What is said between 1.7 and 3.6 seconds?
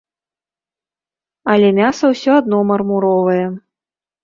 мяса ўсё адно мармуровае.